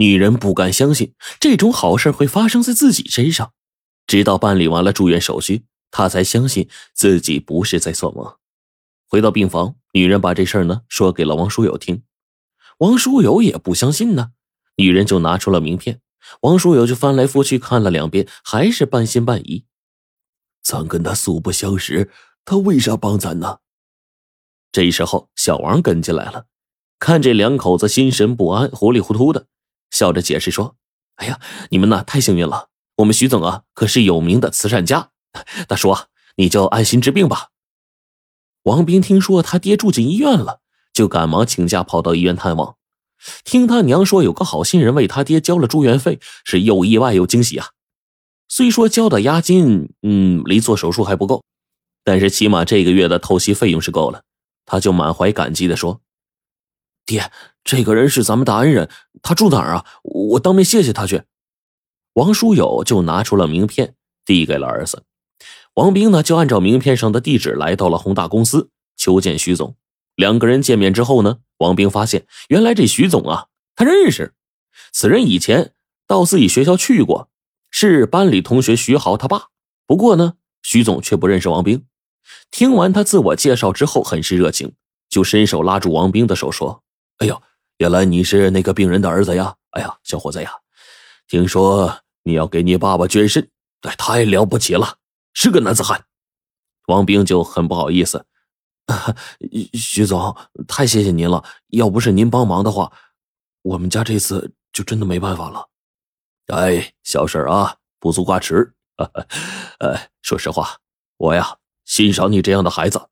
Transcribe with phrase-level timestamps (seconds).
[0.00, 3.52] 女人不敢相信这种好事会发生在自己身上，
[4.06, 8.34] 直到办理完了住院手续，她才相信自己不是在做梦。
[9.06, 12.02] 回到病房，女人把这事儿呢说给了王书友听，
[12.78, 14.30] 王书友也不相信呢。
[14.76, 16.00] 女人就拿出了名片，
[16.40, 19.66] 王书友就翻来覆去看了两遍，还是半信半疑。
[20.62, 22.10] 咱跟他素不相识，
[22.46, 23.58] 他为啥帮咱呢？
[24.72, 26.46] 这时候，小王跟进来了，
[26.98, 29.46] 看这两口子心神不安、糊里糊涂的，
[29.90, 30.76] 笑着解释说
[31.16, 31.40] ：“哎呀，
[31.70, 35.10] 你们呐太幸运了，我们徐总啊可是有名的慈善家。
[35.68, 35.96] 大叔，
[36.36, 37.48] 你就安心治病吧。”
[38.64, 40.60] 王斌听说他爹住进医院了，
[40.92, 42.76] 就赶忙请假跑到医院探望。
[43.44, 47.68] 听他娘说有个好心人为他爹交了住院费，是又意外又惊喜啊。
[48.48, 51.42] 虽说交的押金，嗯，离做手术还不够，
[52.02, 54.22] 但是起码这个月的透析费用是够了。
[54.66, 56.00] 他就满怀感激的说
[57.06, 57.30] ：“爹，
[57.64, 58.90] 这个人是咱们大恩人，
[59.22, 59.86] 他住哪儿啊？
[60.02, 61.22] 我当面谢谢他去。”
[62.14, 65.04] 王书友就拿出了名片，递给了儿子。
[65.74, 69.76] 王兵呢，就按照名片上的地址来到了宏大公司，求见徐总。
[70.16, 73.46] 两个人见面之后呢，王兵发现原来这徐总啊，
[73.76, 74.34] 他认识
[74.92, 75.72] 此人，以前
[76.06, 77.30] 到自己学校去过，
[77.70, 79.44] 是班里同学徐豪他爸。
[79.86, 81.86] 不过呢，徐总却不认识王兵。
[82.50, 84.74] 听完他自我介绍之后，很是热情，
[85.08, 86.82] 就伸手拉住王兵的手说
[87.18, 87.40] ：“哎呦，
[87.80, 89.54] 原来你是那个病人的儿子呀！
[89.70, 90.52] 哎呀，小伙子呀，
[91.26, 93.48] 听说你要给你爸爸捐肾，
[93.80, 94.98] 哎，太了不起了，
[95.32, 96.04] 是个男子汉。”
[96.88, 98.26] 王兵就很不好意思
[99.72, 100.36] ：“徐总，
[100.68, 102.92] 太谢谢您了，要不是您帮忙的话，
[103.62, 105.66] 我们家这次就真的没办法了。”
[106.52, 108.74] 哎，小事啊，不足挂齿。
[109.78, 110.76] 呃， 说实话，
[111.16, 111.56] 我呀。
[111.86, 113.08] 欣赏你这样的孩子，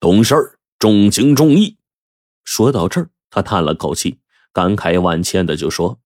[0.00, 1.76] 懂事儿、重情重义。
[2.42, 4.18] 说到这儿，他叹了口气，
[4.52, 6.00] 感慨万千的就说：“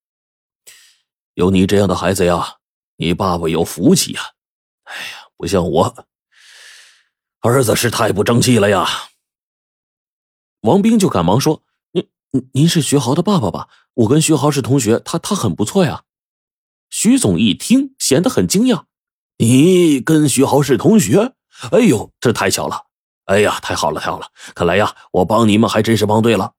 [1.35, 2.57] 有你这样的孩子呀，
[2.97, 4.21] 你爸爸有福气呀。
[4.85, 6.07] 哎呀，不像我，
[7.41, 8.87] 儿子是太不争气了呀。”
[10.61, 12.09] 王兵就赶忙说：“您
[12.53, 13.69] 您是徐豪的爸爸吧？
[13.95, 16.05] 我跟徐豪是同学，他他很不错呀。”
[16.91, 18.85] 徐总一听，显得很惊讶
[19.39, 21.33] ：“你跟徐豪是同学？”
[21.73, 22.87] 哎呦，这太巧了！
[23.25, 24.29] 哎呀，太好了，太好了！
[24.55, 26.53] 看来呀，我帮你们还真是帮对了。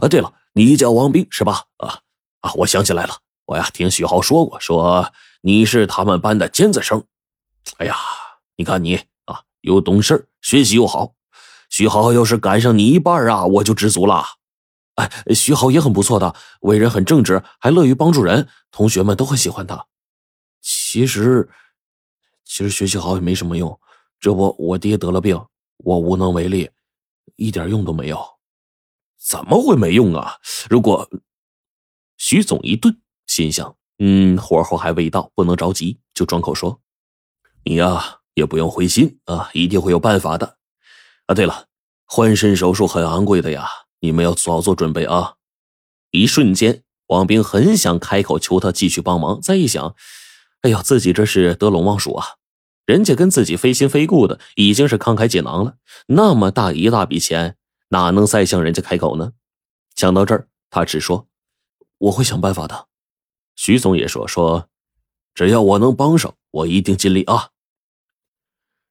[0.00, 1.64] 啊，对了，你叫王斌是吧？
[1.78, 2.00] 啊
[2.40, 7.04] 啊，我想起来了，我呀听徐豪说过，说你是他们班的尖子生。
[7.78, 7.96] 哎呀，
[8.56, 11.14] 你看你啊，又懂事，学习又好。
[11.68, 14.24] 徐豪要是赶上你一半啊，我就知足了。
[14.96, 19.86] 哎，徐豪也很不错的，为人很正直，还乐于帮助人，同学们都很喜欢他。
[20.60, 21.48] 其实，
[22.44, 23.78] 其实学习好也没什么用。
[24.18, 25.40] 这不，我爹得了病，
[25.78, 26.68] 我无能为力，
[27.36, 28.39] 一点用都没有。
[29.22, 30.36] 怎么会没用啊？
[30.68, 31.08] 如果
[32.16, 36.80] 徐总一顿，心想：嗯，火候还未到，不能着急，就装口说
[37.64, 40.56] ：“你呀，也不用灰心啊，一定会有办法的。”
[41.26, 41.66] 啊，对了，
[42.06, 43.68] 换肾手术很昂贵的呀，
[44.00, 45.34] 你们要早做准备啊。
[46.10, 49.94] 一瞬间，王兵很想开口求他继续帮忙，再一想，
[50.62, 52.26] 哎呀，自己这是得陇望蜀啊。
[52.86, 55.76] 人家跟自己非亲非故的，已经是慷慨解囊了。
[56.06, 57.56] 那么大一大笔钱，
[57.90, 59.34] 哪能再向人家开口呢？
[59.94, 61.28] 想到这儿，他只说
[61.98, 62.88] ：“我会想办法的。”
[63.54, 64.68] 徐总也说：“说，
[65.34, 67.50] 只要我能帮上，我一定尽力啊。”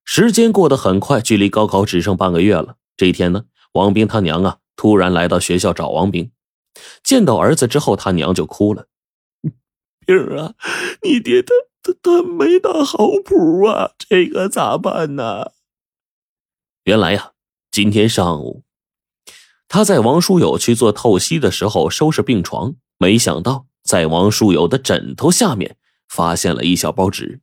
[0.06, 2.78] 时间过得很快，距离高考只剩半个月了。
[2.96, 6.32] 这一天呢，王兵他娘啊，突然来到学校找王兵，
[7.04, 8.88] 见到儿子之后，他娘就哭了
[10.06, 10.54] ：“兵儿啊，
[11.02, 15.54] 你爹他……”他他没打好谱啊，这可咋办呢？
[16.84, 17.32] 原来呀，
[17.72, 18.64] 今天上午
[19.70, 25.78] 他在王书友去做透析的时候收拾病床，没想到在王书友的枕头下面
[26.10, 27.40] 发现了一小包纸。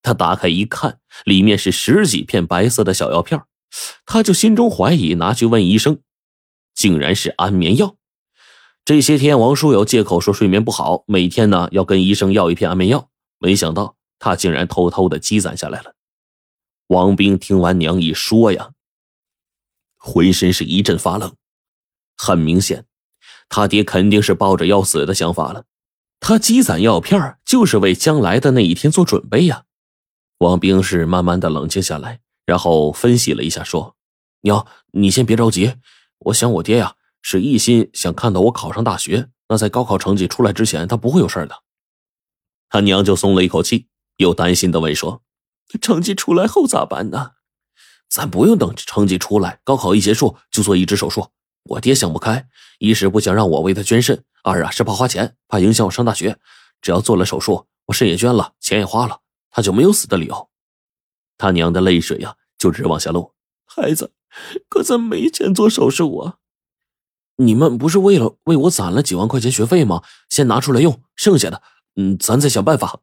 [0.00, 3.42] 他打开一看，里面是十几片白色的小药片，
[4.06, 6.00] 他就心中怀疑，拿去问医生，
[6.74, 7.96] 竟然是安眠药。
[8.82, 13.10] 这些天，王书友借口说睡眠不好，每天呢要跟医生要一片安眠药。
[13.38, 15.94] 没想到他竟然偷偷的积攒下来了。
[16.86, 18.70] 王兵听完娘一说呀，
[19.98, 21.34] 浑身是一阵发冷。
[22.24, 22.86] 很明显，
[23.48, 25.64] 他爹肯定是抱着要死的想法了。
[26.20, 29.64] 他积攒药片就是为将来的那一天做准备呀。
[30.38, 33.96] 王兵是慢慢的冷静下来，然后分析了一下，说
[34.42, 35.74] ：“娘，你先别着急。
[36.26, 39.28] 我想我爹呀，是一心想看到我考上大学。
[39.48, 41.64] 那在高考成绩出来之前，他不会有事的。”
[42.70, 45.22] 他娘就松了一口气，又担心的问说
[45.82, 47.32] ：“成绩出来后咋办呢？
[48.08, 51.26] 咱不用等成绩出来，高考一结束就做移植手术。
[51.64, 52.48] 我爹想不开，
[52.78, 56.38] 一是不想让我为他捐肾，二啊是怕花钱，怕影响我上大学。
[56.80, 59.20] 只要做了手术，我肾也捐了，钱也花了，
[59.50, 60.48] 他就没有死的理由。
[61.38, 63.34] 他娘的泪水呀，就直往下落。
[63.64, 64.12] 孩子，
[64.68, 66.36] 可咱没钱做手术啊！
[67.36, 70.02] 你们不是为了为我攒了几万块钱学费吗？
[70.28, 71.62] 先拿出来用，剩下的，
[71.96, 73.00] 嗯，咱再想办法。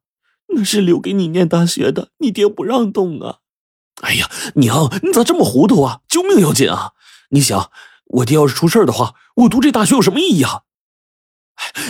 [0.48, 3.40] 那是留给你念大学的，你爹不让动啊！
[4.02, 6.02] 哎呀，娘，你咋这么糊涂啊？
[6.08, 6.92] 救命要紧啊！
[7.30, 7.72] 你想，
[8.10, 10.64] 我爹要是出事的话，我读这大学有什么意义啊？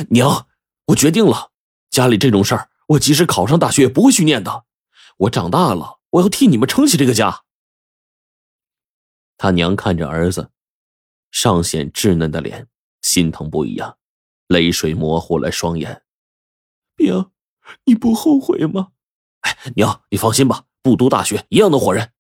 [0.10, 0.48] 娘，
[0.88, 1.52] 我决定了，
[1.90, 4.66] 家里这种事儿，我即使考上大学也不会去念的。
[5.18, 7.44] 我长大了，我要替你们撑起这个家。
[9.38, 10.52] 他娘看着儿子，
[11.32, 12.68] 尚显稚嫩的脸，
[13.02, 13.96] 心疼不已啊，
[14.48, 16.04] 泪水模糊了双眼。
[16.98, 17.32] 娘，
[17.86, 18.92] 你不后悔吗？
[19.42, 22.12] 哎，娘，你放心吧，不读大学一样能活人。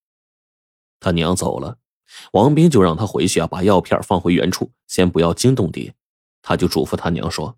[1.02, 1.78] 他娘走了，
[2.34, 5.94] 王斌就让他回去啊，把药片放回原处，先不要惊动爹。
[6.42, 7.58] 他就嘱咐他娘说：“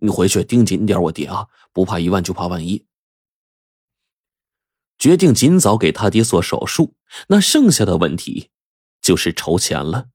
[0.00, 2.84] 你回去盯紧点我爹啊，不怕一万就怕万一。”
[4.98, 6.94] 决定尽早给他爹做手术，
[7.28, 8.50] 那剩下的问题
[9.00, 10.06] 就是筹钱了。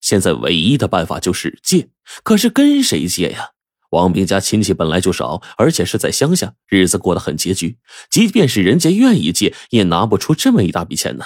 [0.00, 1.88] 现在唯一的办法就是借，
[2.22, 3.52] 可是跟谁借呀？
[3.90, 7.78] 王兵家亲戚本来就少，而且是在乡下，日子过得很拮据。
[8.10, 11.24] 即便是人家愿意借，也拿不出这么一大笔钱呢。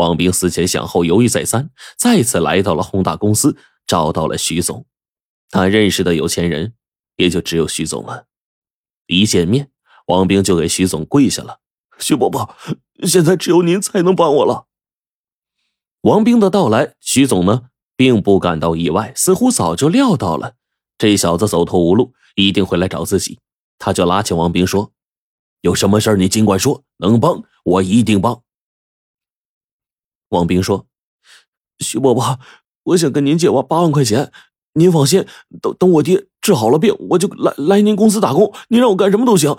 [0.00, 1.68] 王兵思前想后，犹豫再三，
[1.98, 4.86] 再次来到了宏大公司，找到了徐总。
[5.50, 6.72] 他认识的有钱人，
[7.16, 8.24] 也就只有徐总了。
[9.06, 9.70] 一见面，
[10.06, 11.58] 王兵就给徐总跪下了
[12.00, 12.56] ：“徐伯伯，
[13.02, 14.68] 现在只有您才能帮我了。”
[16.00, 17.64] 王兵的到来，徐总呢
[17.94, 20.54] 并不感到意外，似乎早就料到了
[20.96, 23.38] 这小子走投无路，一定会来找自己。
[23.78, 24.92] 他就拉起王兵说
[25.60, 28.42] ：“有什么事你尽管说，能帮我一定帮。”
[30.30, 30.86] 王兵说
[31.78, 32.40] ：“徐伯伯，
[32.82, 34.32] 我想跟您借我八万块钱。”
[34.74, 35.26] 您放心，
[35.60, 38.54] 等等我爹治好了病，我就来来您公司打工。
[38.68, 39.56] 您让我干什么都行，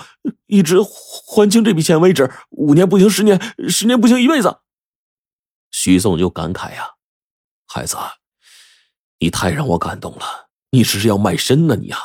[0.47, 2.31] 一直还清这笔钱为止。
[2.51, 3.37] 五年不行，十年，
[3.67, 4.59] 十年不行，一辈子。
[5.69, 6.91] 徐总就感慨呀
[7.67, 7.97] ：“孩子，
[9.19, 11.75] 你太让我感动了，你这是要卖身呢？
[11.75, 11.97] 你呀！”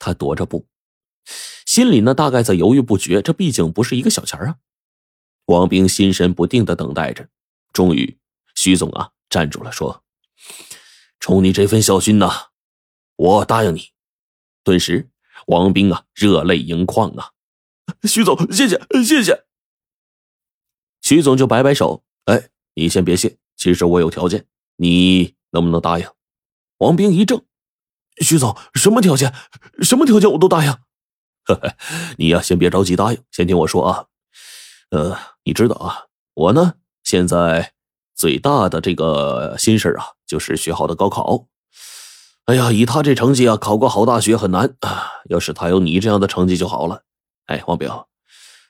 [0.00, 0.66] 他踱着步，
[1.66, 3.20] 心里呢大概在犹豫不决。
[3.20, 4.56] 这毕竟不是一个小钱啊。
[5.44, 7.28] 王兵心神不定的等待着，
[7.72, 8.18] 终于，
[8.54, 10.02] 徐总啊站住了，说。
[11.18, 12.48] 冲你这份孝心呐，
[13.16, 13.90] 我答应你。
[14.64, 15.10] 顿时，
[15.46, 17.32] 王兵啊热泪盈眶啊！
[18.04, 19.44] 徐总，谢谢谢谢。
[21.02, 23.36] 徐总就摆摆手，哎，你先别谢。
[23.56, 24.46] 其实我有条件，
[24.76, 26.06] 你能不能答应？
[26.78, 27.44] 王兵一怔，
[28.22, 29.34] 徐总，什么条件？
[29.82, 30.72] 什么条件我都答应。
[31.44, 31.76] 呵呵，
[32.16, 34.06] 你呀，先别着急答应，先听我说啊。
[34.90, 36.76] 呃，你知道啊，我呢
[37.10, 37.72] 现在。
[38.20, 41.46] 最大的这个心事啊，就是学好的高考。
[42.44, 45.24] 哎呀，以他这成绩啊，考个好大学很难啊。
[45.30, 47.02] 要是他有你这样的成绩就好了。
[47.46, 48.08] 哎，王彪，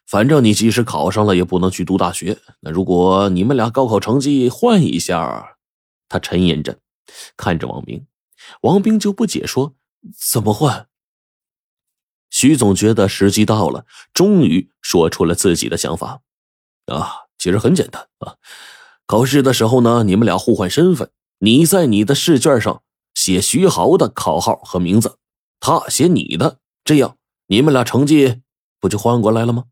[0.07, 2.39] 反正你即使考上了，也不能去读大学。
[2.61, 5.57] 那如果你们俩高考成绩换一下，
[6.09, 6.79] 他沉吟着
[7.37, 8.07] 看着王兵，
[8.61, 9.75] 王兵就不解说
[10.17, 10.87] 怎么换。
[12.31, 13.85] 徐总觉得时机到了，
[14.15, 16.21] 终于说出了自己的想法。
[16.87, 18.37] 啊，其实很简单啊。
[19.07, 21.11] 考试的时候呢，你们俩互换身份，
[21.41, 22.83] 你在你的试卷上
[23.15, 25.17] 写徐豪的考号和名字，
[25.59, 27.17] 他写你的，这样
[27.49, 28.43] 你们俩成绩
[28.79, 29.65] 不就换过来了吗？